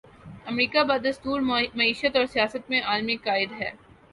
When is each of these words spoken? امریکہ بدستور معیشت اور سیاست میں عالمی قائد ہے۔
امریکہ 0.45 0.83
بدستور 0.83 1.41
معیشت 1.75 2.15
اور 2.15 2.25
سیاست 2.25 2.69
میں 2.69 2.81
عالمی 2.83 3.15
قائد 3.17 3.51
ہے۔ 3.51 3.71